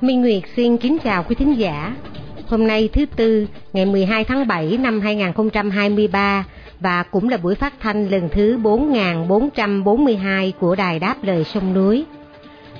[0.00, 1.94] Minh Nguyệt xin kính chào quý thính giả.
[2.46, 6.44] Hôm nay thứ Tư, ngày 12 tháng 7 năm 2023
[6.80, 12.04] và cũng là buổi phát thanh lần thứ 4442 của Đài Đáp Lời Sông Núi.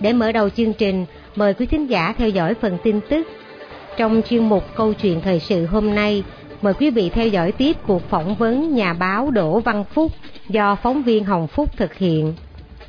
[0.01, 1.07] Để mở đầu chương trình,
[1.37, 3.27] mời quý thính giả theo dõi phần tin tức.
[3.97, 6.25] Trong chuyên mục Câu chuyện thời sự hôm nay,
[6.65, 10.13] mời quý vị theo dõi tiếp cuộc phỏng vấn nhà báo Đỗ Văn Phúc
[10.49, 12.35] do phóng viên Hồng Phúc thực hiện.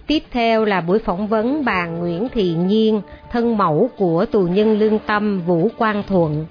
[0.08, 4.80] Tiếp theo là buổi phỏng vấn bà Nguyễn Thị Nhiên, thân mẫu của tù nhân
[4.80, 6.46] lương tâm Vũ Quang Thuận.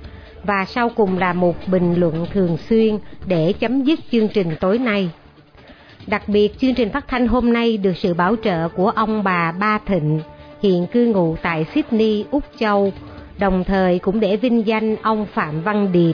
[0.45, 4.79] Và sau cùng là một bình luận thường xuyên để chấm dứt chương trình tối
[4.79, 5.11] nay.
[6.07, 9.53] Đặc biệt, chương trình phát thanh hôm nay được sự bảo trợ của ông bà
[9.53, 10.21] Ba Thịnh,
[10.63, 12.93] hiện cư ngụ tại Sydney, Úc Châu,
[13.39, 16.13] đồng thời cũng để vinh danh ông Phạm Văn Điệp,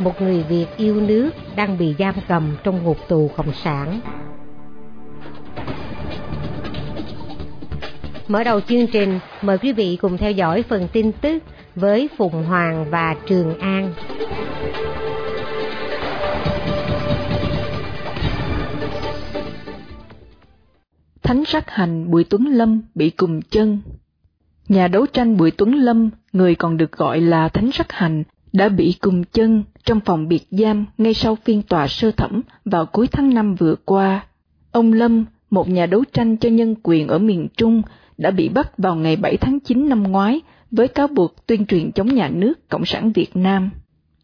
[0.00, 4.00] một người Việt yêu nước đang bị giam cầm trong ngục tù Cộng sản.
[8.28, 11.42] Mở đầu chương trình, mời quý vị cùng theo dõi phần tin tức
[11.74, 13.94] với Phùng Hoàng và Trường An.
[21.22, 23.78] Thánh sát hành Bùi Tuấn Lâm bị cùng chân.
[24.68, 28.68] Nhà đấu tranh Bùi Tuấn Lâm, người còn được gọi là Thánh sát hành, đã
[28.68, 33.06] bị cùng chân trong phòng biệt giam ngay sau phiên tòa sơ thẩm vào cuối
[33.06, 34.26] tháng 5 vừa qua.
[34.72, 37.82] Ông Lâm, một nhà đấu tranh cho nhân quyền ở miền Trung,
[38.18, 40.40] đã bị bắt vào ngày 7 tháng 9 năm ngoái
[40.70, 43.70] với cáo buộc tuyên truyền chống nhà nước Cộng sản Việt Nam.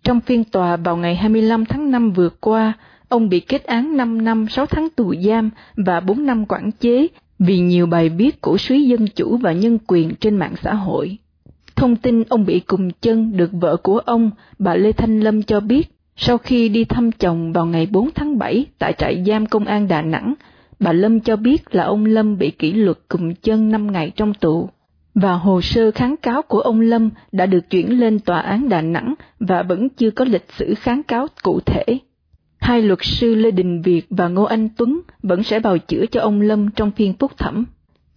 [0.03, 2.73] Trong phiên tòa vào ngày 25 tháng 5 vừa qua,
[3.09, 7.07] ông bị kết án 5 năm 6 tháng tù giam và 4 năm quản chế
[7.39, 11.19] vì nhiều bài viết cổ suý dân chủ và nhân quyền trên mạng xã hội.
[11.77, 15.61] Thông tin ông bị cùng chân được vợ của ông, bà Lê Thanh Lâm cho
[15.61, 19.65] biết, sau khi đi thăm chồng vào ngày 4 tháng 7 tại trại giam công
[19.65, 20.35] an Đà Nẵng,
[20.81, 24.35] bà Lâm cho biết là ông Lâm bị kỷ luật cùng chân 5 ngày trong
[24.35, 24.69] tù.
[25.15, 28.81] Và hồ sơ kháng cáo của ông Lâm đã được chuyển lên tòa án Đà
[28.81, 31.85] Nẵng và vẫn chưa có lịch sử kháng cáo cụ thể.
[32.59, 36.21] Hai luật sư Lê Đình Việt và Ngô Anh Tuấn vẫn sẽ bào chữa cho
[36.21, 37.65] ông Lâm trong phiên phúc thẩm.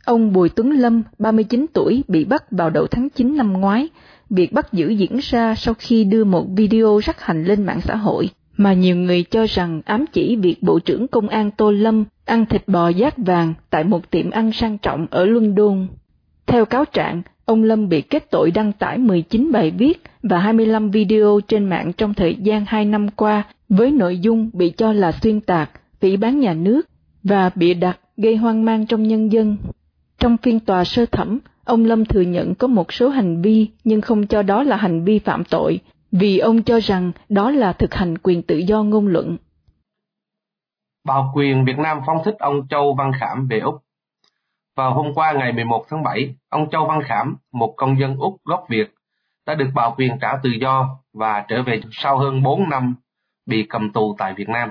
[0.09, 3.89] Ông Bùi Tuấn Lâm, 39 tuổi, bị bắt vào đầu tháng 9 năm ngoái.
[4.29, 7.95] Việc bắt giữ diễn ra sau khi đưa một video rắc hành lên mạng xã
[7.95, 12.03] hội mà nhiều người cho rằng ám chỉ việc Bộ trưởng Công an Tô Lâm
[12.25, 15.87] ăn thịt bò giác vàng tại một tiệm ăn sang trọng ở London.
[16.45, 20.91] Theo cáo trạng, ông Lâm bị kết tội đăng tải 19 bài viết và 25
[20.91, 25.11] video trên mạng trong thời gian 2 năm qua với nội dung bị cho là
[25.11, 26.81] xuyên tạc, phỉ bán nhà nước
[27.23, 29.57] và bịa đặt gây hoang mang trong nhân dân.
[30.19, 34.01] Trong phiên tòa sơ thẩm, ông Lâm thừa nhận có một số hành vi nhưng
[34.01, 35.79] không cho đó là hành vi phạm tội
[36.11, 39.37] vì ông cho rằng đó là thực hành quyền tự do ngôn luận.
[41.05, 43.75] Bảo quyền Việt Nam phong thích ông Châu Văn Khảm về Úc.
[44.75, 48.37] Vào hôm qua ngày 11 tháng 7, ông Châu Văn Khảm, một công dân Úc
[48.43, 48.93] gốc Việt,
[49.45, 52.95] đã được bảo quyền trả tự do và trở về sau hơn 4 năm
[53.45, 54.69] bị cầm tù tại Việt Nam.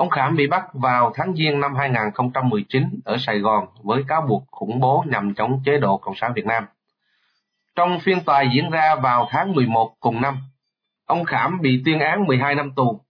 [0.00, 4.44] Ông Khảm bị bắt vào tháng Giêng năm 2019 ở Sài Gòn với cáo buộc
[4.50, 6.64] khủng bố nhằm chống chế độ Cộng sản Việt Nam.
[7.76, 10.38] Trong phiên tòa diễn ra vào tháng 11 cùng năm,
[11.06, 13.00] ông Khảm bị tuyên án 12 năm tù.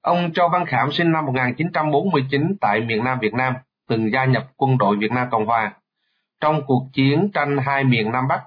[0.00, 3.54] Ông Châu Văn Khảm sinh năm 1949 tại miền Nam Việt Nam,
[3.88, 5.72] từng gia nhập quân đội Việt Nam Cộng Hòa
[6.40, 8.42] trong cuộc chiến tranh hai miền Nam Bắc.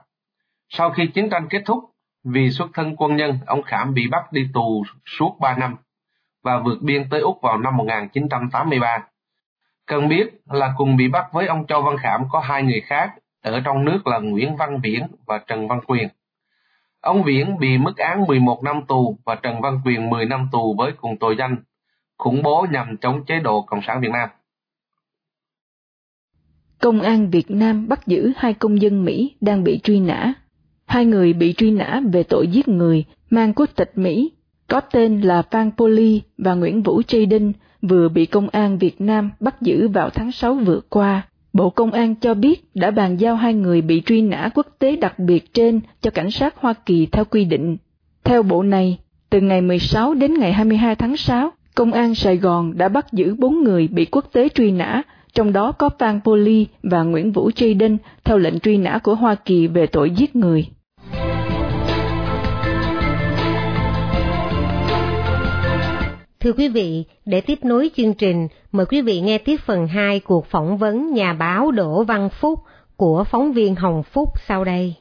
[0.70, 1.80] Sau khi chiến tranh kết thúc,
[2.24, 5.76] vì xuất thân quân nhân, ông Khảm bị bắt đi tù suốt 3 năm
[6.46, 9.00] và vượt biên tới Úc vào năm 1983.
[9.86, 13.14] Cần biết là cùng bị bắt với ông Châu Văn Khảm có hai người khác
[13.42, 16.08] ở trong nước là Nguyễn Văn Viễn và Trần Văn Quyền.
[17.02, 20.76] Ông Viễn bị mức án 11 năm tù và Trần Văn Quyền 10 năm tù
[20.78, 21.58] với cùng tội danh
[22.18, 24.30] khủng bố nhằm chống chế độ Cộng sản Việt Nam.
[26.82, 30.34] Công an Việt Nam bắt giữ hai công dân Mỹ đang bị truy nã.
[30.86, 34.32] Hai người bị truy nã về tội giết người, mang quốc tịch Mỹ,
[34.68, 37.28] có tên là Phan Poli và Nguyễn Vũ Trây
[37.82, 41.28] vừa bị Công an Việt Nam bắt giữ vào tháng 6 vừa qua.
[41.54, 44.96] Bộ Công an cho biết đã bàn giao hai người bị truy nã quốc tế
[44.96, 47.78] đặc biệt trên cho cảnh sát Hoa Kỳ theo quy định.
[48.24, 48.98] Theo bộ này,
[49.30, 53.36] từ ngày 16 đến ngày 22 tháng 6, Công an Sài Gòn đã bắt giữ
[53.40, 55.02] bốn người bị quốc tế truy nã,
[55.34, 59.36] trong đó có Phan Poli và Nguyễn Vũ Jaden theo lệnh truy nã của Hoa
[59.36, 60.68] Kỳ về tội giết người.
[66.46, 70.20] Thưa quý vị, để tiếp nối chương trình, mời quý vị nghe tiếp phần 2
[70.20, 72.60] cuộc phỏng vấn nhà báo Đỗ Văn Phúc
[72.98, 74.96] của phóng viên Hồng Phúc sau đây.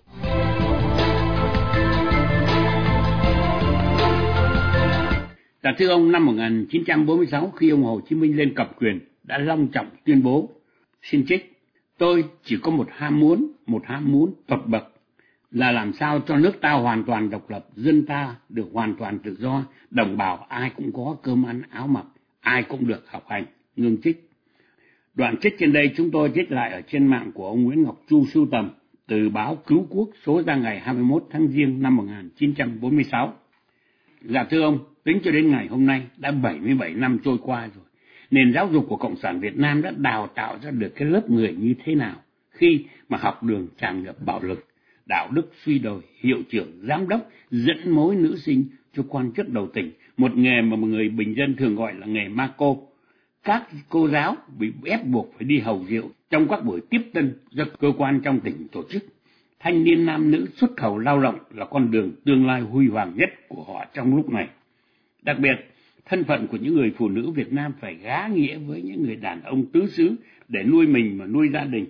[5.62, 9.69] Dạ thưa ông, năm 1946 khi ông Hồ Chí Minh lên cầm quyền đã long
[9.69, 10.49] trọng tuyên bố,
[11.02, 11.52] xin trích,
[11.99, 14.94] tôi chỉ có một ham muốn, một ham muốn tột bậc
[15.54, 19.18] là làm sao cho nước ta hoàn toàn độc lập, dân ta được hoàn toàn
[19.18, 22.06] tự do, đồng bào ai cũng có cơm ăn áo mặc,
[22.40, 23.44] ai cũng được học hành,
[23.76, 24.30] ngưng trích.
[25.14, 28.02] Đoạn trích trên đây chúng tôi trích lại ở trên mạng của ông Nguyễn Ngọc
[28.08, 28.70] Chu sưu tầm
[29.06, 33.34] từ báo Cứu Quốc số ra ngày 21 tháng Giêng năm 1946.
[34.22, 37.84] Dạ thưa ông, tính cho đến ngày hôm nay đã 77 năm trôi qua rồi.
[38.30, 41.30] Nền giáo dục của Cộng sản Việt Nam đã đào tạo ra được cái lớp
[41.30, 42.16] người như thế nào
[42.50, 44.66] khi mà học đường tràn ngập bạo lực,
[45.06, 49.48] đạo đức suy đồi, hiệu trưởng, giám đốc dẫn mối nữ sinh cho quan chức
[49.48, 52.88] đầu tỉnh, một nghề mà một người bình dân thường gọi là nghề ma cô.
[53.42, 57.32] Các cô giáo bị ép buộc phải đi hầu rượu trong các buổi tiếp tân
[57.50, 59.04] do cơ quan trong tỉnh tổ chức.
[59.60, 63.12] Thanh niên nam nữ xuất khẩu lao động là con đường tương lai huy hoàng
[63.16, 64.48] nhất của họ trong lúc này.
[65.22, 65.54] Đặc biệt,
[66.04, 69.16] thân phận của những người phụ nữ Việt Nam phải gá nghĩa với những người
[69.16, 70.14] đàn ông tứ xứ
[70.48, 71.86] để nuôi mình và nuôi gia đình,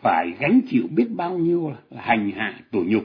[0.00, 3.04] phải gánh chịu biết bao nhiêu là hành hạ tủi nhục.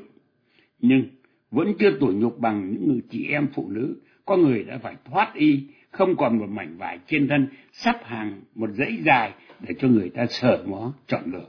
[0.79, 1.03] Nhưng
[1.51, 3.95] vẫn chưa tủi nhục bằng những người chị em phụ nữ,
[4.25, 5.59] có người đã phải thoát y,
[5.91, 9.33] không còn một mảnh vải trên thân, sắp hàng một dãy dài
[9.67, 11.47] để cho người ta sờ mó chọn lựa.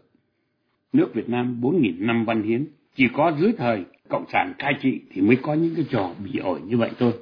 [0.92, 5.00] Nước Việt Nam 4.000 năm văn hiến, chỉ có dưới thời Cộng sản cai trị
[5.10, 7.12] thì mới có những cái trò bị ổi như vậy thôi.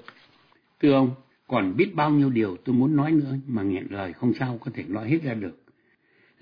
[0.82, 1.10] Thưa ông,
[1.46, 4.70] còn biết bao nhiêu điều tôi muốn nói nữa mà nghẹn lời không sao có
[4.74, 5.61] thể nói hết ra được.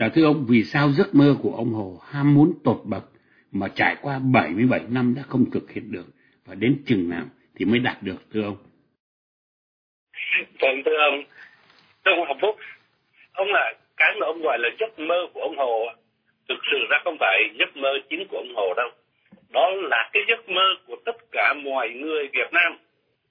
[0.01, 3.05] Là thưa ông, vì sao giấc mơ của ông Hồ ham muốn tột bậc
[3.53, 6.07] mà trải qua 77 năm đã không thực hiện được
[6.47, 7.25] và đến chừng nào
[7.57, 8.57] thì mới đạt được thưa ông?
[10.61, 11.23] Vâng thưa ông,
[12.05, 12.57] thưa ông Học Phúc,
[13.33, 15.87] ông là cái mà ông gọi là giấc mơ của ông Hồ
[16.49, 18.89] thực sự ra không phải giấc mơ chính của ông Hồ đâu.
[19.53, 22.79] Đó là cái giấc mơ của tất cả mọi người Việt Nam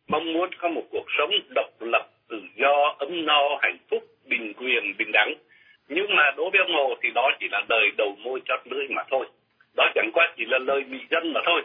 [0.08, 4.54] mong muốn có một cuộc sống độc lập, tự do, ấm no, hạnh phúc, bình
[4.54, 5.34] quyền, bình đẳng.
[5.90, 8.88] Nhưng mà đối với ông Hồ thì đó chỉ là đời đầu môi chót lưỡi
[8.90, 9.26] mà thôi.
[9.76, 11.62] Đó chẳng qua chỉ là lời bị dân mà thôi.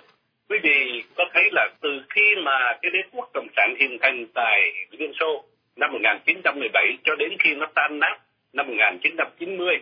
[0.48, 4.26] Quý vị có thấy là từ khi mà cái đế quốc Cộng sản hình thành
[4.34, 5.44] tại Liên Xô
[5.76, 8.18] năm 1917 cho đến khi nó tan nát
[8.52, 9.78] năm 1990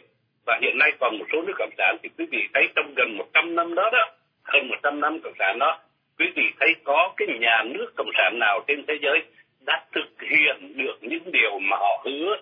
[0.47, 3.17] và hiện nay còn một số nước Cộng sản thì quý vị thấy trong gần
[3.17, 4.11] 100 năm đó đó,
[4.43, 5.79] hơn 100 năm Cộng sản đó,
[6.19, 9.23] quý vị thấy có cái nhà nước cộng sản nào trên thế giới
[9.67, 12.37] đã thực hiện được những điều mà họ hứa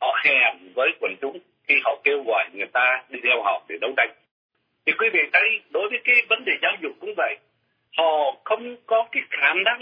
[0.00, 3.76] họ hèn với quần chúng khi họ kêu gọi người ta đi theo họ để
[3.80, 4.10] đấu tranh.
[4.86, 7.36] Thì quý vị thấy, đối với cái vấn đề giáo dục cũng vậy.
[7.96, 9.80] Họ không có cái khả năng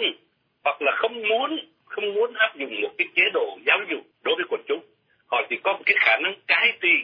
[0.64, 4.34] hoặc là không muốn không muốn áp dụng một cái chế độ giáo dục đối
[4.36, 4.80] với quần chúng.
[5.30, 6.94] Họ chỉ có một cái khả năng cai trị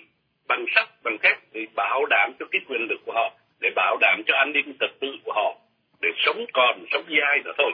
[0.48, 3.96] bằng sắt, bằng thép để bảo đảm cho cái quyền lực của họ, để bảo
[4.00, 5.54] đảm cho an ninh trật tự của họ,
[6.00, 7.72] để sống còn, sống dai nữa thôi.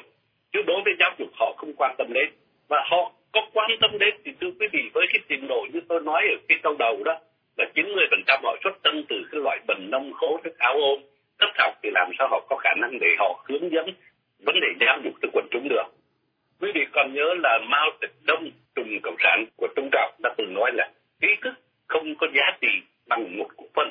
[0.53, 2.31] Chứ đối với giáo dục, họ không quan tâm đến.
[2.69, 5.81] Và họ có quan tâm đến thì thưa quý vị, với cái trình độ như
[5.89, 7.19] tôi nói ở cái câu đầu đó,
[7.57, 11.01] là 90% họ xuất thân từ cái loại bình nông khố, thức áo ôm.
[11.39, 13.87] Cấp học thì làm sao họ có khả năng để họ hướng dẫn
[14.39, 15.83] vấn đề giáo dục cho quần chúng được?
[16.61, 20.35] Quý vị còn nhớ là Mao Trạch Đông trùng cộng sản của Trung Cộng đã
[20.39, 21.55] từng nói là ý thức
[21.87, 22.69] không có giá trị
[23.07, 23.91] bằng một cổ phân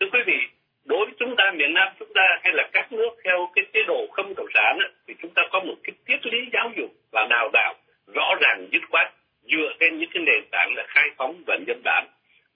[0.00, 0.38] thưa quý vị
[0.84, 3.80] đối với chúng ta miền Nam chúng ta hay là các nước theo cái chế
[3.86, 6.90] độ không cộng sản ấy, thì chúng ta có một cái triết lý giáo dục
[7.12, 7.74] và đào tạo
[8.14, 11.80] rõ ràng dứt khoát dựa trên những cái nền tảng là khai phóng và nhân
[11.84, 12.06] bản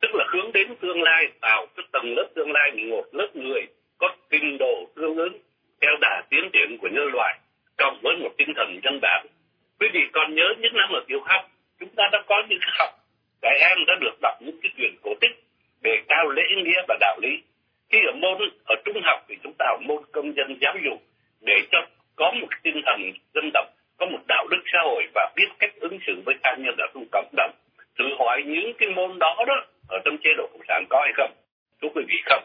[0.00, 3.62] tức là hướng đến tương lai tạo cái tầng lớp tương lai một lớp người
[3.98, 5.38] có trình độ tương ứng
[5.80, 7.38] theo đà tiến triển của nhân loại
[7.78, 9.26] cộng với một tinh thần nhân bản
[9.80, 11.50] quý vị còn nhớ những năm ở tiểu học
[11.80, 12.90] chúng ta đã có những học
[13.42, 15.30] các em đã được đọc những cái truyền cổ tích
[15.82, 17.42] đề cao lễ nghĩa và đạo lý
[17.90, 21.02] khi ở môn ở trung học thì chúng ta học môn công dân giáo dục
[21.40, 21.78] để cho
[22.16, 23.66] có một tinh thần dân tộc
[23.98, 26.86] có một đạo đức xã hội và biết cách ứng xử với tha nhân ở
[26.94, 27.50] trong cộng đồng
[27.98, 31.12] thử hỏi những cái môn đó đó ở trong chế độ cộng sản có hay
[31.16, 31.30] không
[31.82, 32.42] thưa quý vị không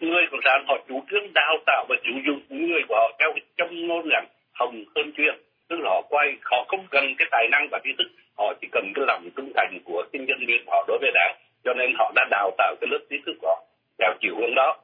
[0.00, 3.12] quý người cộng sản họ chủ trương đào tạo và sử dụng người của họ
[3.18, 4.14] theo cái trong ngôn ngữ
[4.52, 5.34] hồng hơn chuyên
[5.72, 8.04] tức là họ quay, họ không cần cái tài năng và trí thức,
[8.38, 11.34] họ chỉ cần cái lòng trung thành của cái nhân viên họ đối với đảng.
[11.64, 13.62] Cho nên họ đã đào tạo cái lớp trí thức của họ
[13.98, 14.76] theo chiều hướng đó.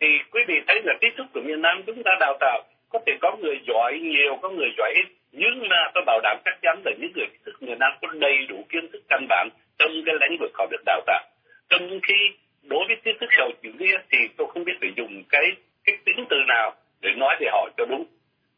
[0.00, 2.98] Thì quý vị thấy là trí thức của miền Nam chúng ta đào tạo, có
[3.06, 5.06] thể có người giỏi nhiều, có người giỏi ít.
[5.32, 8.08] Nhưng mà tôi bảo đảm chắc chắn là những người trí thức miền Nam có
[8.12, 9.48] đầy đủ kiến thức căn bản
[9.78, 11.24] trong cái lĩnh vực họ được đào tạo.
[11.68, 12.30] Trong khi
[12.64, 15.52] đối với kiến thức sầu chủ nghĩa thì tôi không biết phải dùng cái
[15.84, 18.04] cái tính từ nào để nói về họ cho đúng.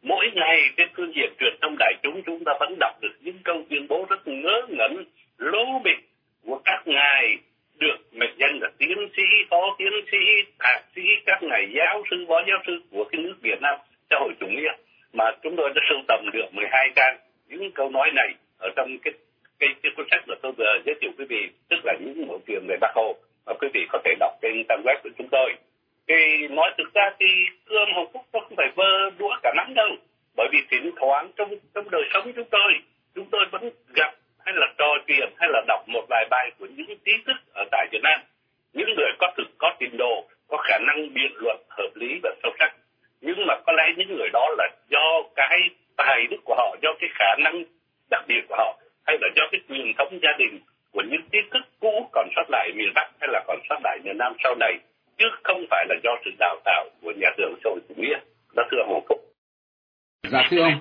[0.02, 3.38] Mỗi ngày trên phương diện truyền thông đại chúng chúng ta vẫn đọc được những
[3.44, 5.04] câu tuyên bố rất ngớ ngẩn
[5.38, 5.98] lố bịch
[6.44, 7.38] của các ngài
[7.78, 10.18] được mệnh danh là tiến sĩ phó tiến sĩ
[10.58, 13.78] thạc sĩ các ngài giáo sư phó giáo sư của cái nước Việt Nam
[14.10, 14.72] xã hội chủ nghĩa.
[15.12, 17.16] Mà chúng tôi đã sưu tầm được 12 trang
[17.48, 19.12] những câu nói này ở trong cái
[19.58, 22.40] cái, cái cuốn sách mà tôi vừa giới thiệu quý vị tức là những mẫu
[22.46, 23.16] chuyện về Bác Hồ
[23.66, 25.54] quý vị có thể đọc trên trang web của chúng tôi.
[26.08, 27.26] Thì nói thực ra thì
[27.68, 29.88] thưa ông Hồng Phúc tôi không phải vơ đũa cả nắm đâu
[30.36, 32.72] bởi vì thỉnh thoảng trong trong đời sống chúng tôi
[33.14, 36.66] chúng tôi vẫn gặp hay là trò chuyện hay là đọc một vài bài của
[36.76, 38.20] những trí thức ở tại Việt Nam
[38.72, 42.34] những người có thực có trình độ có khả năng biện luận hợp lý và
[42.42, 42.74] sâu sắc
[43.20, 45.60] nhưng mà có lẽ những người đó là do cái
[45.96, 47.64] tài đức của họ do cái khả năng
[48.10, 50.60] đặc biệt của họ hay là do cái truyền thống gia đình
[50.92, 53.98] của những trí thức cũ còn sót lại miền Bắc hay là còn sót lại
[54.04, 54.78] miền Nam sau này
[55.18, 58.18] chứ không phải là do sự đào tạo của nhà trường xã hội chủ nghĩa
[58.56, 59.20] đó thưa ông Phúc
[60.30, 60.80] dạ thưa ông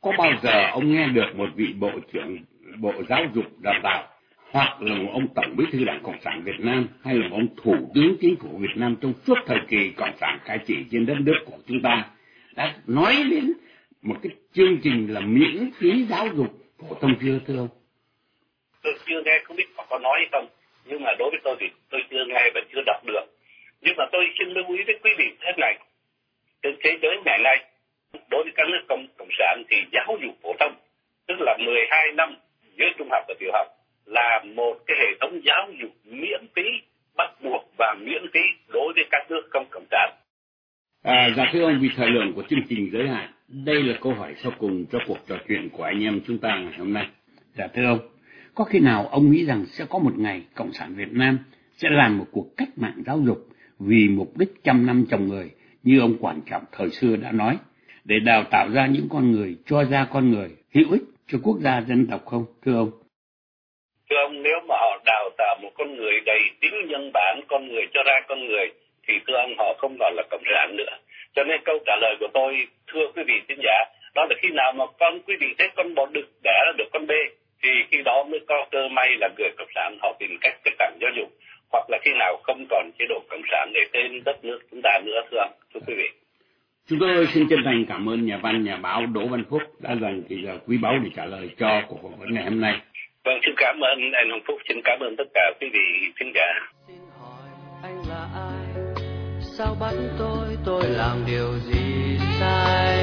[0.00, 2.38] có bao giờ ông nghe được một vị bộ trưởng,
[2.78, 4.08] bộ giáo dục đào tạo,
[4.50, 7.36] hoặc là một ông tổng bí thư đảng cộng sản việt nam, hay là một
[7.36, 10.74] ông thủ tướng chính phủ việt nam trong suốt thời kỳ cộng sản cai trị
[10.90, 12.04] trên đất nước của chúng ta,
[12.56, 13.52] đã nói đến
[14.02, 17.68] một cái chương trình là miễn phí giáo dục phổ thông chưa, thưa ông?
[18.82, 20.48] Tôi chưa nghe, không biết họ có nói hay không,
[20.86, 23.24] nhưng mà đối với tôi thì tôi chưa nghe và chưa đọc được.
[23.80, 25.78] Nhưng mà tôi xin lưu ý với quý vị thế này,
[26.62, 27.64] trên thế giới ngày nay
[28.30, 30.74] đối với các nước cộng cộng sản thì giáo dục phổ thông
[31.28, 32.36] tức là 12 năm
[32.78, 33.66] giữa trung học và tiểu học
[34.06, 36.62] là một cái hệ thống giáo dục miễn phí
[37.16, 40.10] bắt buộc và miễn phí đối với các nước không cộng sản.
[41.02, 44.14] À, dạ thưa ông vì thời lượng của chương trình giới hạn, đây là câu
[44.14, 47.06] hỏi sau cùng cho cuộc trò chuyện của anh em chúng ta ngày hôm nay.
[47.54, 47.98] Dạ thưa ông,
[48.54, 51.38] có khi nào ông nghĩ rằng sẽ có một ngày Cộng sản Việt Nam
[51.76, 53.38] sẽ làm một cuộc cách mạng giáo dục
[53.78, 55.50] vì mục đích trăm năm trồng người
[55.82, 57.58] như ông Quản Trọng thời xưa đã nói,
[58.06, 61.56] để đào tạo ra những con người, cho ra con người hữu ích cho quốc
[61.60, 62.90] gia dân tộc không, thưa ông?
[64.10, 67.68] Thưa ông, nếu mà họ đào tạo một con người đầy tính nhân bản, con
[67.68, 68.66] người cho ra con người,
[69.08, 70.92] thì thưa ông họ không còn là cộng sản nữa.
[71.34, 73.84] Cho nên câu trả lời của tôi, thưa quý vị khán giả,
[74.14, 76.88] đó là khi nào mà con quý vị thấy con bò đực đẻ ra được
[76.92, 77.20] con bê,
[77.62, 80.70] thì khi đó mới có cơ may là người cộng sản họ tìm cách tiếp
[80.78, 81.28] cận giáo dục
[81.72, 84.80] hoặc là khi nào không còn chế độ cộng sản để tên đất nước chúng
[84.82, 85.52] ta nữa thưa ông
[86.88, 89.96] Chúng tôi xin chân thành cảm ơn nhà văn, nhà báo Đỗ Văn Phúc đã
[90.02, 92.74] dành thời giờ quý báu để trả lời cho cuộc phỏng vấn ngày hôm nay.
[93.24, 96.32] Vâng, xin cảm ơn anh Hồng Phúc, xin cảm ơn tất cả quý vị khán
[96.34, 96.70] giả.
[96.88, 97.48] Xin hỏi
[97.82, 98.84] anh là ai?
[99.40, 102.98] Sao bắt tôi, tôi làm điều gì sai?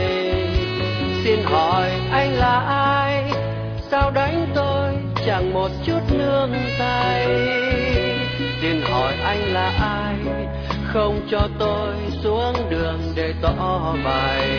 [1.23, 3.31] Xin hỏi anh là ai?
[3.77, 4.93] Sao đánh tôi,
[5.25, 7.27] chẳng một chút nương tay?
[8.61, 10.22] Xin hỏi anh là ai?
[10.93, 14.49] Không cho tôi xuống đường để tỏ bày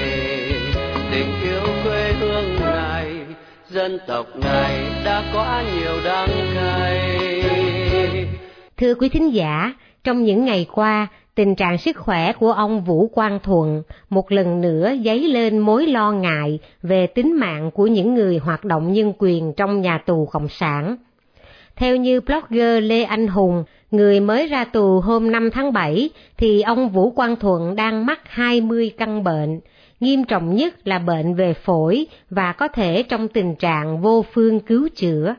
[1.12, 3.12] tình yêu quê hương này
[3.68, 7.18] dân tộc này đã có nhiều đắng cay
[8.76, 9.72] Thưa quý thính giả,
[10.04, 14.60] trong những ngày qua, tình trạng sức khỏe của ông Vũ Quang Thuận một lần
[14.60, 19.12] nữa dấy lên mối lo ngại về tính mạng của những người hoạt động nhân
[19.18, 20.96] quyền trong nhà tù Cộng sản.
[21.76, 26.62] Theo như blogger Lê Anh Hùng, người mới ra tù hôm 5 tháng 7, thì
[26.62, 29.60] ông Vũ Quang Thuận đang mắc 20 căn bệnh,
[30.00, 34.60] nghiêm trọng nhất là bệnh về phổi và có thể trong tình trạng vô phương
[34.60, 35.34] cứu chữa.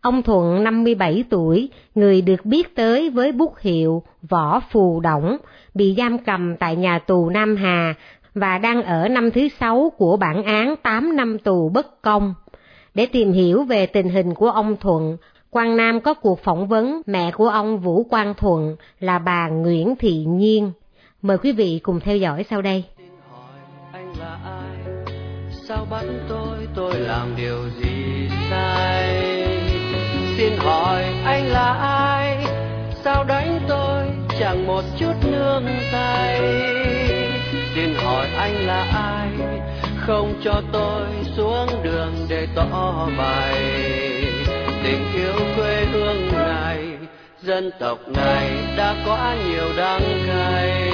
[0.00, 5.36] Ông Thuận 57 tuổi, người được biết tới với bút hiệu Võ Phù Đổng,
[5.74, 7.94] bị giam cầm tại nhà tù Nam Hà
[8.34, 12.34] và đang ở năm thứ sáu của bản án 8 năm tù bất công.
[12.94, 15.16] Để tìm hiểu về tình hình của ông Thuận,
[15.50, 19.96] Quang Nam có cuộc phỏng vấn mẹ của ông Vũ Quang Thuận là bà Nguyễn
[19.96, 20.72] Thị Nhiên.
[21.22, 22.84] Mời quý vị cùng theo dõi sau đây.
[22.98, 23.58] Xin hỏi
[23.92, 24.94] anh là ai?
[25.68, 29.22] Sao bắt tôi, tôi làm điều gì sai?
[30.36, 32.46] Xin hỏi anh là ai?
[33.04, 34.06] Sao đánh tôi,
[34.40, 36.40] chẳng một chút nương tay?
[37.74, 39.28] Xin hỏi anh là ai?
[39.96, 44.19] Không cho tôi xuống đường để tỏ bày
[44.84, 46.98] tình yêu quê hương này
[47.42, 50.92] dân tộc này đã có nhiều đắng cay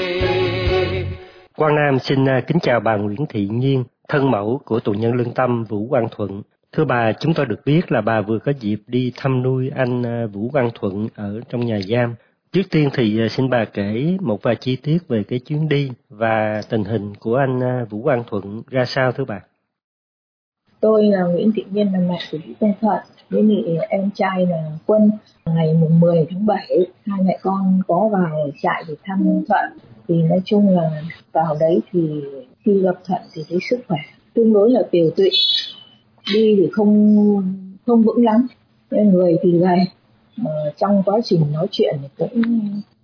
[1.56, 5.14] Quang Nam xin à, kính chào bà Nguyễn Thị Nhiên, thân mẫu của tù nhân
[5.14, 6.42] lương tâm Vũ Quang Thuận.
[6.72, 10.06] Thưa bà, chúng tôi được biết là bà vừa có dịp đi thăm nuôi anh
[10.06, 12.14] à, Vũ Quang Thuận ở trong nhà giam.
[12.52, 15.90] Trước tiên thì à, xin bà kể một vài chi tiết về cái chuyến đi
[16.08, 19.40] và tình hình của anh Vũ Quang Thuận ra sao thưa bà?
[20.80, 22.98] tôi là Nguyễn Thị Nhiên là mẹ của Vũ Công Thuận
[23.30, 25.10] với nghị em trai là Quân
[25.46, 29.78] ngày mùng 10 tháng 7 hai mẹ con có vào trại để thăm Thuận.
[30.08, 31.02] Thì nói chung là
[31.32, 32.20] vào đấy thì
[32.64, 33.98] khi gặp Thuận thì thấy sức khỏe
[34.34, 35.30] tương đối là tiều tụy.
[36.34, 37.16] Đi thì không
[37.86, 38.46] không vững lắm.
[38.90, 39.78] Nên người thì gầy
[40.36, 42.42] mà trong quá trình nói chuyện thì cũng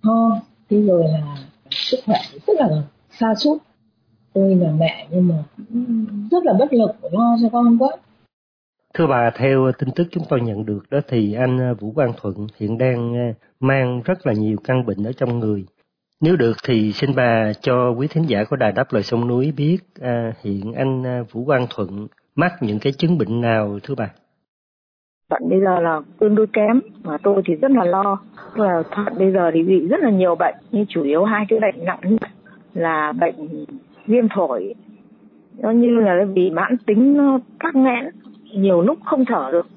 [0.03, 0.39] ho.
[0.69, 1.37] Thế rồi là
[1.71, 2.69] sức khỏe rất là
[3.19, 3.57] xa sút.
[4.33, 5.43] Tôi là mẹ nhưng mà
[6.31, 7.89] rất là bất lực lo cho con quá
[8.93, 12.13] Thưa bà, theo tin tức chúng tôi nhận được đó thì anh à, Vũ Quang
[12.21, 15.65] Thuận hiện đang à, mang rất là nhiều căn bệnh ở trong người.
[16.21, 19.53] Nếu được thì xin bà cho quý thính giả của Đài Đáp Lời Sông Núi
[19.57, 23.95] biết à, hiện anh à, Vũ Quang Thuận mắc những cái chứng bệnh nào thưa
[23.95, 24.09] bà?
[25.29, 28.21] Thận bây giờ là tương đối kém mà tôi thì rất là lo.
[28.55, 31.59] Là thận bây giờ thì bị rất là nhiều bệnh nhưng chủ yếu hai cái
[31.59, 32.31] bệnh nặng nhất
[32.73, 33.65] là bệnh
[34.05, 34.73] viêm phổi
[35.57, 38.09] nó như là vì mãn tính nó tắc nghẽn
[38.55, 39.67] nhiều lúc không thở được.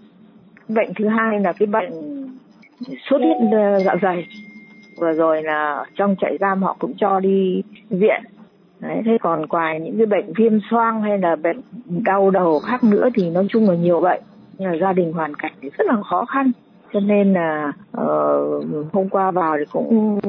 [0.68, 1.92] Bệnh thứ hai là cái bệnh
[3.10, 4.26] sốt huyết ờ, dạ dày.
[5.00, 8.22] Vừa rồi là trong trại giam họ cũng cho đi viện.
[8.80, 11.60] Đấy, thế còn ngoài những cái bệnh viêm xoang hay là bệnh
[12.04, 14.22] đau đầu khác nữa thì nói chung là nhiều bệnh.
[14.58, 16.52] Nhưng là gia đình hoàn cảnh thì rất là khó khăn.
[16.92, 20.20] Cho nên là uh, hôm qua vào thì cũng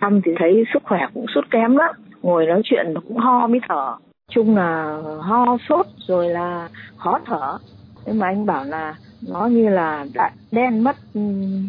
[0.00, 1.94] thăm thì thấy sức khỏe cũng sút kém lắm.
[2.22, 3.96] Ngồi nói chuyện cũng ho mới thở
[4.34, 7.58] chung là ho sốt rồi là khó thở.
[8.06, 8.94] Nhưng mà anh bảo là
[9.28, 10.96] nó như là đã đen mất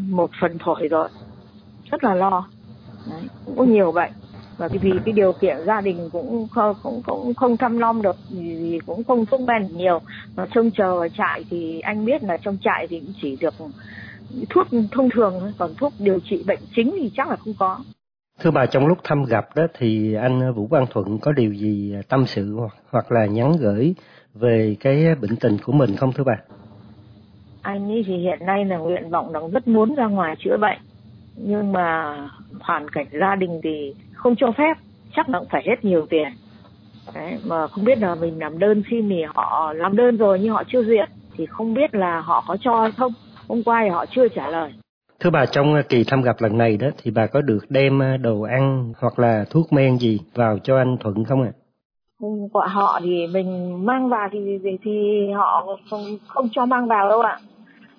[0.09, 1.09] một phần phổi rồi.
[1.91, 2.47] Rất là lo.
[3.09, 4.11] Đấy, cũng có nhiều bệnh.
[4.57, 8.15] Và vì cái điều kiện gia đình cũng không cũng cũng không chăm nom được
[8.29, 10.01] thì cũng không thuốc men nhiều.
[10.35, 13.53] Mà trông chờ ở trại thì anh biết là trong trại thì cũng chỉ được
[14.49, 17.79] thuốc thông thường còn thuốc điều trị bệnh chính thì chắc là không có.
[18.39, 21.95] Thưa bà, trong lúc thăm gặp đó thì anh Vũ Quang Thuận có điều gì
[22.09, 23.95] tâm sự hoặc, hoặc là nhắn gửi
[24.33, 26.35] về cái bệnh tình của mình không thưa bà?
[27.61, 30.77] Anh ấy thì hiện nay là nguyện vọng là rất muốn ra ngoài chữa bệnh.
[31.35, 32.15] Nhưng mà
[32.59, 34.73] hoàn cảnh gia đình thì không cho phép.
[35.15, 36.27] Chắc là cũng phải hết nhiều tiền.
[37.15, 40.53] Đấy, mà không biết là mình làm đơn xin thì họ làm đơn rồi nhưng
[40.53, 43.13] họ chưa duyệt thì không biết là họ có cho hay không.
[43.47, 44.73] Hôm qua thì họ chưa trả lời.
[45.19, 47.99] Thưa bà, trong ờ, kỳ thăm gặp lần này đó thì bà có được đem
[47.99, 51.51] ờ, đồ ăn hoặc là thuốc men gì vào cho anh Thuận không ạ?
[51.53, 51.59] À?
[52.53, 57.09] Của họ thì mình mang vào thì thì, thì họ không, không cho mang vào
[57.09, 57.39] đâu ạ.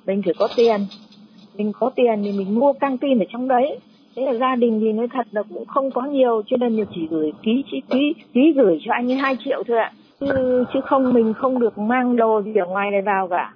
[0.06, 0.80] Mình phải có tiền.
[1.54, 3.78] Mình có tiền thì mình mua căng tin ở trong đấy.
[4.16, 6.86] Thế là gia đình thì nói thật là cũng không có nhiều cho nên mình
[6.94, 9.92] chỉ gửi ký chỉ ký, ký gửi cho anh ấy 2 triệu thôi ạ.
[10.20, 13.52] Chứ, chứ không mình không được mang đồ gì ở ngoài này vào cả.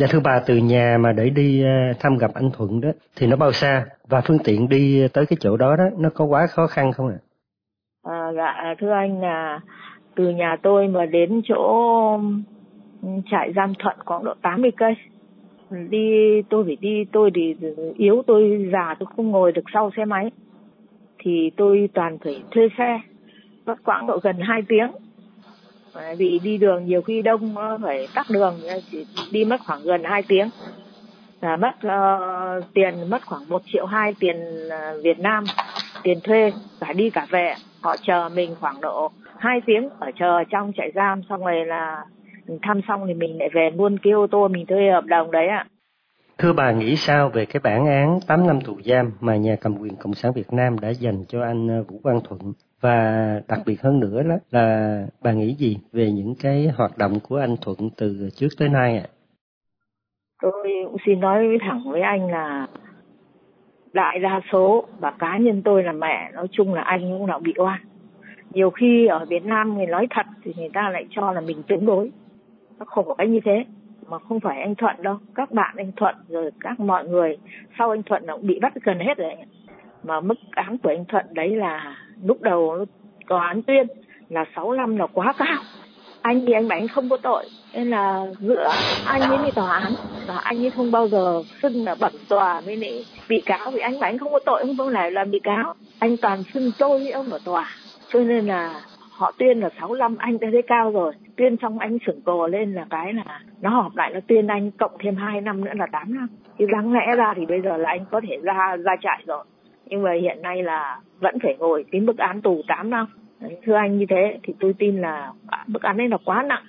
[0.00, 3.26] Dạ thưa bà, từ nhà mà để đi ờ, thăm gặp anh Thuận đó thì
[3.26, 6.46] nó bao xa và phương tiện đi tới cái chỗ đó đó nó có quá
[6.46, 7.18] khó khăn không ạ?
[8.02, 8.32] À?
[8.36, 9.60] Dạ, à, dạ thưa anh là
[10.14, 12.20] từ nhà tôi mà đến chỗ
[13.30, 14.94] trại giam Thuận khoảng độ 80 cây.
[15.90, 17.54] Đi tôi phải đi tôi thì
[17.96, 20.30] yếu tôi già tôi không ngồi được sau xe máy.
[21.18, 23.00] Thì tôi toàn phải thuê xe
[23.66, 24.90] mất khoảng độ gần 2 tiếng
[26.16, 29.82] vì đi đường nhiều khi đông ờ, phải tắt đường ờ, chỉ đi mất khoảng
[29.82, 30.50] gần 2 tiếng.
[31.40, 35.44] Là mất uh, tiền mất khoảng 1 triệu hai tiền uh, Việt Nam
[36.02, 37.54] tiền thuê cả đi cả về.
[37.80, 42.04] Họ chờ mình khoảng độ 2 tiếng ở chờ trong trại giam xong rồi là
[42.62, 45.46] thăm xong thì mình lại về luôn cái ô tô mình thuê hợp đồng đấy
[45.46, 45.66] ạ.
[46.38, 49.78] Thưa bà nghĩ sao về cái bản án 8 năm tù giam mà nhà cầm
[49.78, 52.40] quyền Cộng sản Việt Nam đã dành cho anh Vũ Quang Thuận?
[52.80, 57.12] Và đặc biệt hơn nữa đó là bà nghĩ gì về những cái hoạt động
[57.28, 59.06] của anh Thuận từ trước tới nay ạ?
[59.06, 59.12] À?
[60.42, 60.52] Tôi
[60.84, 62.66] cũng xin nói thẳng với anh là
[63.92, 67.38] đại đa số và cá nhân tôi là mẹ, nói chung là anh cũng là
[67.38, 67.80] bị oan
[68.52, 71.62] nhiều khi ở Việt Nam người nói thật thì người ta lại cho là mình
[71.68, 72.10] chống đối
[72.78, 73.64] nó khổ cái như thế,
[74.08, 77.36] mà không phải anh Thuận đâu các bạn anh Thuận rồi các mọi người,
[77.78, 79.32] sau anh Thuận nó cũng bị bắt gần hết rồi
[80.02, 82.84] mà mức án của anh Thuận đấy là lúc đầu
[83.28, 83.86] tòa án tuyên
[84.28, 85.62] là 6 năm là quá cao.
[86.22, 88.68] Anh thì anh bảo anh không có tội, nên là giữa
[89.06, 89.92] anh với đi tòa án
[90.26, 93.80] và anh ấy không bao giờ xưng là bẩm tòa với lại bị cáo, vì
[93.80, 95.74] anh bảo anh không có tội, không bao lại làm bị cáo.
[95.98, 97.66] Anh toàn xưng tôi với ông ở tòa,
[98.08, 98.80] cho nên là
[99.10, 101.12] họ tuyên là 65 anh đã thấy cao rồi.
[101.36, 104.70] Tuyên xong anh sửng cồ lên là cái là nó họp lại nó tuyên anh
[104.70, 106.26] cộng thêm 2 năm nữa là 8 năm.
[106.58, 109.44] Thì đáng lẽ ra thì bây giờ là anh có thể ra ra trại rồi
[109.90, 113.06] nhưng mà hiện nay là vẫn phải ngồi cái mức án tù 8 năm
[113.66, 115.32] thưa anh như thế thì tôi tin là
[115.66, 116.64] mức án này là quá nặng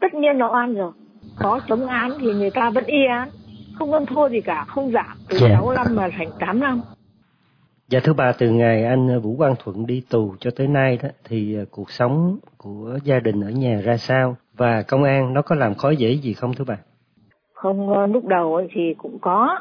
[0.00, 0.92] tất nhiên nó oan rồi
[1.38, 3.28] có chống án thì người ta vẫn y án
[3.74, 5.52] không ăn thua gì cả không giảm từ yeah.
[5.52, 6.80] 6 năm mà thành 8 năm
[7.88, 11.08] Dạ thưa bà, từ ngày anh Vũ Quang Thuận đi tù cho tới nay đó
[11.24, 15.54] thì cuộc sống của gia đình ở nhà ra sao và công an nó có
[15.54, 16.76] làm khó dễ gì không thưa bà?
[17.54, 19.60] Không, ờ, lúc đầu ấy thì cũng có.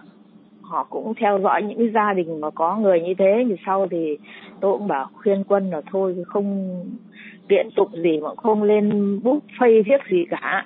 [0.69, 3.45] Họ cũng theo dõi những cái gia đình mà có người như thế.
[3.49, 4.17] Thì sau thì
[4.59, 6.79] tôi cũng bảo khuyên quân là thôi, không
[7.49, 10.65] kiện tụng gì mà không lên bút phây viết gì cả.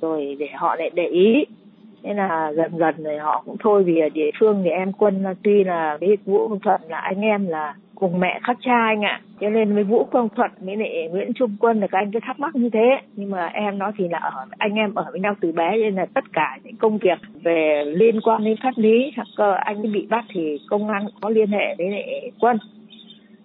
[0.00, 1.44] Rồi để họ lại để ý
[2.02, 5.24] thế là dần dần rồi họ cũng thôi, vì ở địa phương thì em quân
[5.42, 9.02] tuy là cái vũ công thuận là anh em là cùng mẹ khác cha anh
[9.02, 9.20] ạ.
[9.40, 12.18] Cho nên với vũ quang thuận với lại nguyễn trung quân là các anh cứ
[12.22, 13.00] thắc mắc như thế.
[13.16, 15.94] Nhưng mà em nó thì là ở anh em ở với nhau từ bé nên
[15.94, 20.06] là tất cả những công việc về liên quan đến pháp lý hoặc anh bị
[20.10, 22.58] bắt thì công an có liên hệ với lại quân.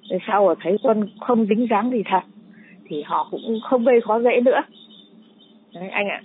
[0.09, 2.21] Rồi sau rồi thấy quân không dính dáng gì thật
[2.85, 4.61] thì họ cũng không gây khó dễ nữa.
[5.73, 6.21] Đấy, anh ạ.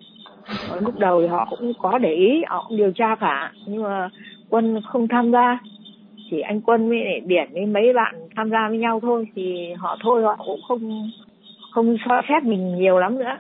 [0.81, 3.53] Lúc đầu thì họ cũng có để ý họ cũng điều tra cả.
[3.67, 4.09] Nhưng mà
[4.51, 5.59] quân không tham gia
[6.33, 9.73] chỉ anh quân với lại điển với mấy bạn tham gia với nhau thôi thì
[9.77, 11.11] họ thôi họ cũng không
[11.75, 13.39] không cho phép mình nhiều lắm nữa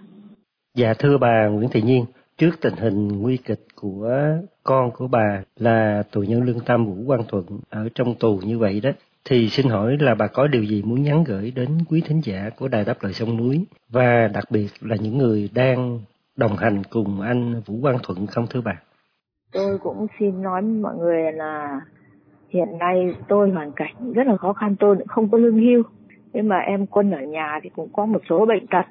[0.75, 2.05] dạ thưa bà nguyễn thị nhiên
[2.39, 4.11] trước tình hình nguy kịch của
[4.63, 8.59] con của bà là tù nhân lương tâm vũ quang thuận ở trong tù như
[8.59, 8.91] vậy đó
[9.25, 12.51] thì xin hỏi là bà có điều gì muốn nhắn gửi đến quý thính giả
[12.59, 16.01] của đài đáp lời sông núi và đặc biệt là những người đang
[16.37, 18.73] đồng hành cùng anh Vũ Quang Thuận không thưa bà?
[19.53, 21.81] Tôi cũng xin nói với mọi người là
[22.53, 25.83] hiện nay tôi hoàn cảnh rất là khó khăn tôi cũng không có lương hưu.
[26.33, 28.87] Nhưng mà em quân ở nhà thì cũng có một số bệnh tật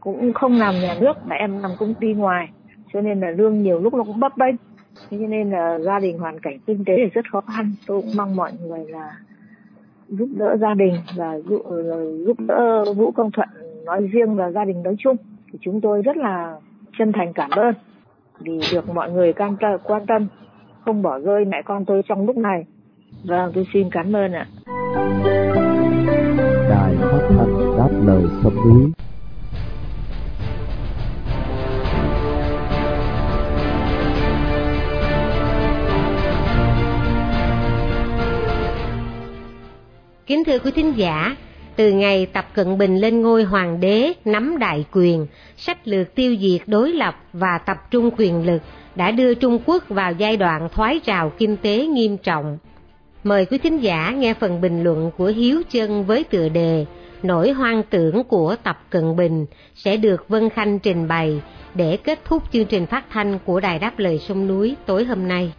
[0.00, 2.48] cũng không làm nhà nước mà em làm công ty ngoài.
[2.92, 4.54] Cho nên là lương nhiều lúc nó cũng bấp bênh.
[5.10, 7.74] Thế cho nên là gia đình hoàn cảnh kinh tế thì rất khó khăn.
[7.86, 9.10] Tôi cũng mong mọi người là
[10.08, 11.62] giúp đỡ gia đình và giúp,
[12.26, 13.48] giúp đỡ vũ công thuận
[13.84, 15.16] nói riêng và gia đình nói chung.
[15.52, 16.56] Thì chúng tôi rất là
[16.98, 17.74] chân thành cảm ơn
[18.40, 20.26] vì được mọi người can tâm, quan tâm
[20.84, 22.64] không bỏ rơi mẹ con tôi trong lúc này
[23.24, 24.46] vâng tôi xin cảm ơn ạ
[26.70, 28.92] đài phát thanh đáp lời sông núi
[40.26, 41.36] Kính thưa quý thính giả,
[41.76, 46.36] từ ngày Tập Cận Bình lên ngôi hoàng đế nắm đại quyền, sách lược tiêu
[46.40, 48.62] diệt đối lập và tập trung quyền lực
[48.94, 52.58] đã đưa Trung Quốc vào giai đoạn thoái trào kinh tế nghiêm trọng.
[53.26, 56.86] Mời quý thính giả nghe phần bình luận của Hiếu Chân với tựa đề
[57.22, 61.40] Nỗi hoang tưởng của Tập Cận Bình sẽ được Vân Khanh trình bày
[61.74, 65.28] để kết thúc chương trình phát thanh của Đài Đáp Lời Sông Núi tối hôm
[65.28, 65.52] nay.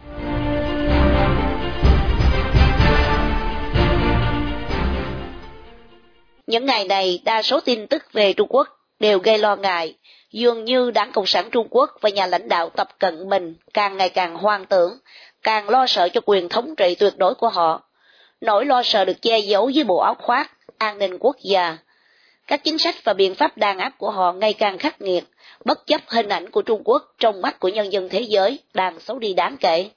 [6.46, 8.68] Những ngày này, đa số tin tức về Trung Quốc
[9.00, 9.94] đều gây lo ngại,
[10.32, 13.96] dường như Đảng Cộng sản Trung Quốc và nhà lãnh đạo Tập Cận Bình càng
[13.96, 14.98] ngày càng hoang tưởng,
[15.42, 17.82] càng lo sợ cho quyền thống trị tuyệt đối của họ.
[18.40, 21.78] Nỗi lo sợ được che giấu dưới bộ áo khoác, an ninh quốc gia.
[22.46, 25.24] Các chính sách và biện pháp đàn áp của họ ngày càng khắc nghiệt,
[25.64, 29.00] bất chấp hình ảnh của Trung Quốc trong mắt của nhân dân thế giới đang
[29.00, 29.90] xấu đi đáng kể.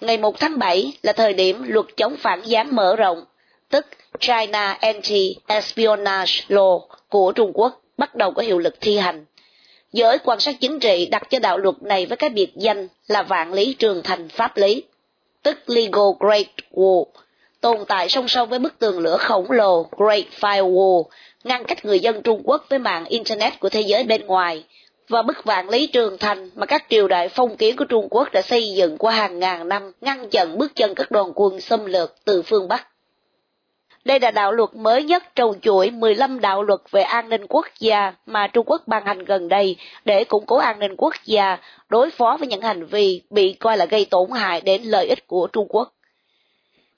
[0.00, 3.24] Ngày 1 tháng 7 là thời điểm luật chống phản gián mở rộng,
[3.70, 3.86] tức
[4.20, 9.24] China Anti-Espionage Law của Trung Quốc bắt đầu có hiệu lực thi hành.
[9.92, 13.22] Giới quan sát chính trị đặt cho đạo luật này với cái biệt danh là
[13.22, 14.82] vạn lý trường thành pháp lý,
[15.42, 17.04] tức Legal Great Wall,
[17.60, 21.04] tồn tại song song với bức tường lửa khổng lồ Great Firewall,
[21.44, 24.64] ngăn cách người dân Trung Quốc với mạng Internet của thế giới bên ngoài,
[25.08, 28.32] và bức vạn lý trường thành mà các triều đại phong kiến của Trung Quốc
[28.32, 31.86] đã xây dựng qua hàng ngàn năm ngăn chặn bước chân các đoàn quân xâm
[31.86, 32.86] lược từ phương Bắc.
[34.08, 37.66] Đây là đạo luật mới nhất trong chuỗi 15 đạo luật về an ninh quốc
[37.80, 41.58] gia mà Trung Quốc ban hành gần đây để củng cố an ninh quốc gia,
[41.88, 45.26] đối phó với những hành vi bị coi là gây tổn hại đến lợi ích
[45.26, 45.94] của Trung Quốc.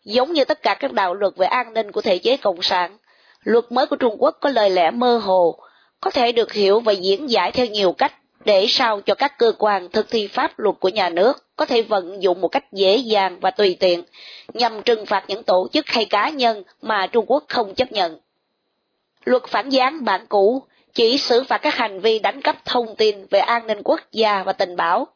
[0.04, 2.96] Giống như tất cả các đạo luật về an ninh của thể chế cộng sản,
[3.44, 5.58] luật mới của Trung Quốc có lời lẽ mơ hồ,
[6.00, 8.12] có thể được hiểu và diễn giải theo nhiều cách
[8.44, 11.82] để sao cho các cơ quan thực thi pháp luật của nhà nước có thể
[11.82, 14.02] vận dụng một cách dễ dàng và tùy tiện
[14.54, 18.18] nhằm trừng phạt những tổ chức hay cá nhân mà Trung Quốc không chấp nhận.
[19.24, 20.62] Luật phản gián bản cũ
[20.94, 24.42] chỉ xử phạt các hành vi đánh cắp thông tin về an ninh quốc gia
[24.42, 25.06] và tình báo.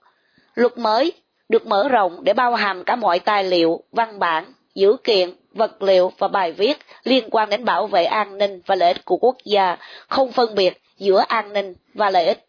[0.54, 1.12] Luật mới
[1.48, 5.82] được mở rộng để bao hàm cả mọi tài liệu, văn bản, dữ kiện, vật
[5.82, 9.16] liệu và bài viết liên quan đến bảo vệ an ninh và lợi ích của
[9.16, 9.76] quốc gia,
[10.08, 12.46] không phân biệt giữa an ninh và lợi ích.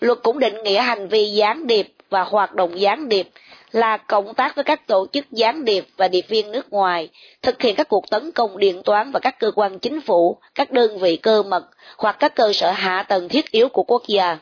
[0.00, 3.28] Luật cũng định nghĩa hành vi gián điệp và hoạt động gián điệp
[3.72, 7.08] là cộng tác với các tổ chức gián điệp và điệp viên nước ngoài,
[7.42, 10.72] thực hiện các cuộc tấn công điện toán và các cơ quan chính phủ, các
[10.72, 11.64] đơn vị cơ mật
[11.96, 14.38] hoặc các cơ sở hạ tầng thiết yếu của quốc gia.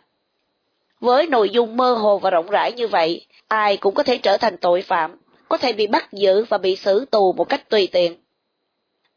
[1.00, 4.36] Với nội dung mơ hồ và rộng rãi như vậy, ai cũng có thể trở
[4.36, 5.16] thành tội phạm,
[5.48, 8.16] có thể bị bắt giữ và bị xử tù một cách tùy tiện.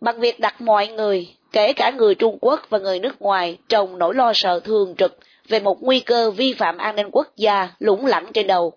[0.02, 3.98] Bằng việc đặt mọi người, kể cả người Trung Quốc và người nước ngoài, trong
[3.98, 5.18] nỗi lo sợ thường trực
[5.50, 8.74] về một nguy cơ vi phạm an ninh quốc gia lủng lẳng trên đầu.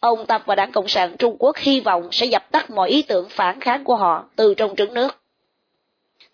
[0.00, 3.02] Ông Tập và Đảng Cộng sản Trung Quốc hy vọng sẽ dập tắt mọi ý
[3.02, 5.16] tưởng phản kháng của họ từ trong trứng nước.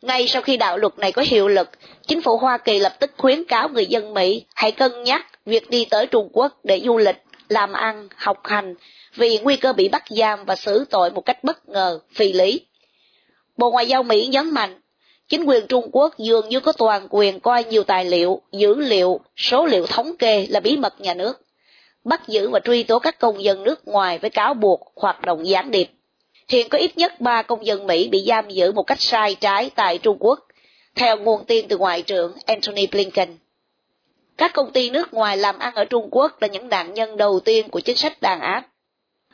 [0.03, 1.71] Ngay sau khi đạo luật này có hiệu lực,
[2.07, 5.71] chính phủ Hoa Kỳ lập tức khuyến cáo người dân Mỹ hãy cân nhắc việc
[5.71, 7.17] đi tới Trung Quốc để du lịch,
[7.49, 8.75] làm ăn, học hành,
[9.15, 12.61] vì nguy cơ bị bắt giam và xử tội một cách bất ngờ, phi lý.
[13.57, 14.81] Bộ Ngoại giao Mỹ nhấn mạnh,
[15.31, 19.21] chính quyền Trung Quốc dường như có toàn quyền coi nhiều tài liệu, dữ liệu,
[19.37, 21.41] số liệu thống kê là bí mật nhà nước,
[22.05, 25.47] bắt giữ và truy tố các công dân nước ngoài với cáo buộc hoạt động
[25.47, 25.91] gián điệp.
[26.49, 29.71] Hiện có ít nhất ba công dân Mỹ bị giam giữ một cách sai trái
[29.75, 30.47] tại Trung Quốc,
[30.95, 33.37] theo nguồn tin từ Ngoại trưởng Antony Blinken.
[34.37, 37.41] Các công ty nước ngoài làm ăn ở Trung Quốc là những nạn nhân đầu
[37.41, 38.67] tiên của chính sách đàn áp.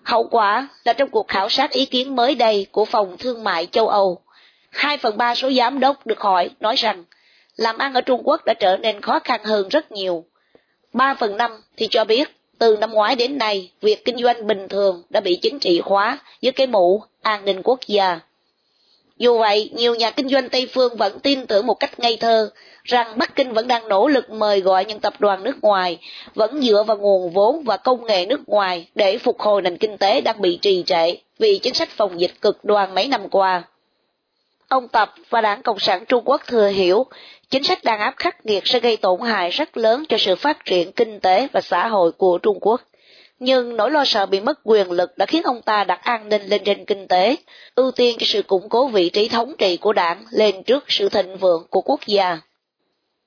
[0.02, 3.66] Hậu quả là trong cuộc khảo sát ý kiến mới đây của Phòng Thương mại
[3.66, 4.20] châu Âu,
[4.70, 7.04] 2 phần 3 số giám đốc được hỏi nói rằng
[7.56, 10.24] làm ăn ở Trung Quốc đã trở nên khó khăn hơn rất nhiều.
[10.92, 14.68] 3 phần 5 thì cho biết từ năm ngoái đến nay, việc kinh doanh bình
[14.68, 18.20] thường đã bị chính trị hóa với cái mũ an ninh quốc gia.
[19.18, 22.50] Dù vậy, nhiều nhà kinh doanh Tây Phương vẫn tin tưởng một cách ngây thơ
[22.84, 25.98] rằng Bắc Kinh vẫn đang nỗ lực mời gọi những tập đoàn nước ngoài,
[26.34, 29.98] vẫn dựa vào nguồn vốn và công nghệ nước ngoài để phục hồi nền kinh
[29.98, 33.62] tế đang bị trì trệ vì chính sách phòng dịch cực đoan mấy năm qua.
[34.68, 37.06] Ông Tập và Đảng Cộng sản Trung Quốc thừa hiểu
[37.50, 40.64] chính sách đàn áp khắc nghiệt sẽ gây tổn hại rất lớn cho sự phát
[40.64, 42.80] triển kinh tế và xã hội của Trung Quốc.
[43.38, 46.42] Nhưng nỗi lo sợ bị mất quyền lực đã khiến ông ta đặt an ninh
[46.46, 47.36] lên trên kinh tế,
[47.74, 51.08] ưu tiên cho sự củng cố vị trí thống trị của đảng lên trước sự
[51.08, 52.38] thịnh vượng của quốc gia.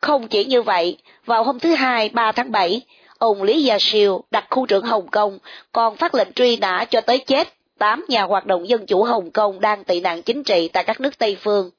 [0.02, 2.82] Không chỉ như vậy, vào hôm thứ Hai 3 tháng 7,
[3.17, 5.39] ông Lý Gia Siêu, đặc khu trưởng Hồng Kông,
[5.71, 7.47] còn phát lệnh truy nã cho tới chết
[7.80, 11.02] 8 nhà hoạt động dân chủ Hồng Kông đang tị nạn chính trị tại các
[11.02, 11.72] nước Tây Phương.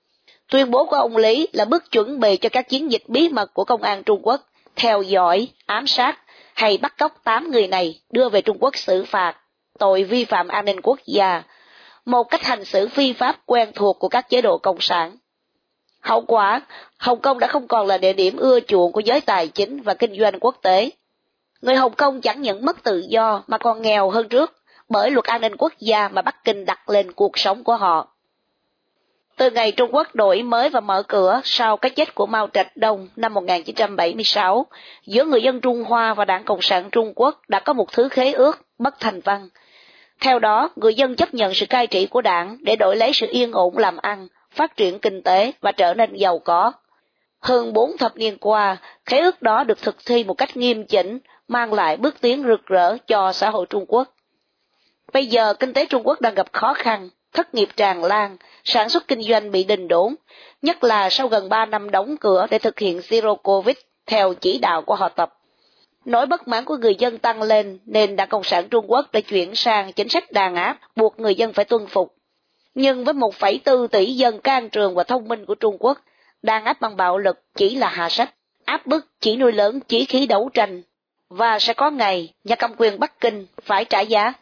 [0.50, 3.54] Tuyên bố của ông Lý là bước chuẩn bị cho các chiến dịch bí mật
[3.54, 4.40] của công an Trung Quốc,
[4.76, 6.18] theo dõi, ám sát
[6.54, 9.36] hay bắt cóc 8 người này đưa về Trung Quốc xử phạt,
[9.78, 11.42] tội vi phạm an ninh quốc gia,
[12.04, 15.16] một cách hành xử phi pháp quen thuộc của các chế độ cộng sản.
[16.00, 16.60] Hậu quả,
[16.98, 19.94] Hồng Kông đã không còn là địa điểm ưa chuộng của giới tài chính và
[19.94, 20.90] kinh doanh quốc tế.
[21.60, 24.59] Người Hồng Kông chẳng những mất tự do mà còn nghèo hơn trước
[24.90, 28.08] bởi luật an ninh quốc gia mà Bắc Kinh đặt lên cuộc sống của họ.
[29.36, 32.76] Từ ngày Trung Quốc đổi mới và mở cửa sau cái chết của Mao Trạch
[32.76, 34.66] Đông năm 1976,
[35.06, 38.08] giữa người dân Trung Hoa và Đảng Cộng sản Trung Quốc đã có một thứ
[38.08, 39.48] khế ước bất thành văn.
[40.20, 43.26] Theo đó, người dân chấp nhận sự cai trị của đảng để đổi lấy sự
[43.30, 46.72] yên ổn làm ăn, phát triển kinh tế và trở nên giàu có.
[47.40, 48.76] Hơn bốn thập niên qua,
[49.06, 52.66] khế ước đó được thực thi một cách nghiêm chỉnh, mang lại bước tiến rực
[52.66, 54.08] rỡ cho xã hội Trung Quốc.
[55.12, 58.88] Bây giờ kinh tế Trung Quốc đang gặp khó khăn, thất nghiệp tràn lan, sản
[58.88, 60.14] xuất kinh doanh bị đình đốn,
[60.62, 64.58] nhất là sau gần 3 năm đóng cửa để thực hiện Zero Covid theo chỉ
[64.58, 65.34] đạo của họ tập.
[66.04, 69.20] Nỗi bất mãn của người dân tăng lên nên Đảng Cộng sản Trung Quốc đã
[69.20, 72.14] chuyển sang chính sách đàn áp buộc người dân phải tuân phục.
[72.74, 75.98] Nhưng với 1,4 tỷ dân can trường và thông minh của Trung Quốc,
[76.42, 80.04] đàn áp bằng bạo lực chỉ là hạ sách, áp bức chỉ nuôi lớn chí
[80.04, 80.82] khí đấu tranh.
[81.28, 84.32] Và sẽ có ngày nhà cầm quyền Bắc Kinh phải trả giá.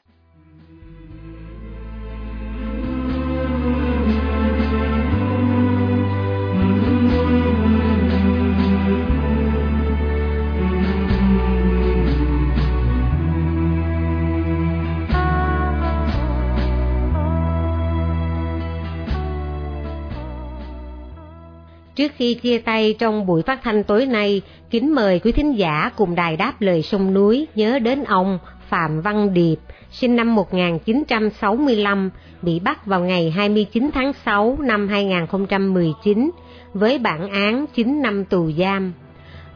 [22.09, 25.91] Trước khi chia tay trong buổi phát thanh tối nay, kính mời quý thính giả
[25.97, 29.57] cùng đài đáp lời sông núi nhớ đến ông Phạm Văn Điệp,
[29.91, 32.11] sinh năm 1965,
[32.43, 36.31] bị bắt vào ngày 29 tháng 6 năm 2019
[36.75, 38.93] với bản án 9 năm tù giam.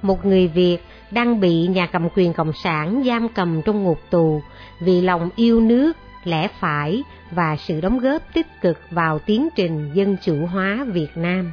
[0.02, 0.78] Một người Việt
[1.10, 4.42] đang bị nhà cầm quyền Cộng sản giam cầm trong ngục tù
[4.80, 5.92] vì lòng yêu nước,
[6.24, 11.16] lẽ phải và sự đóng góp tích cực vào tiến trình dân chủ hóa Việt
[11.16, 11.52] Nam.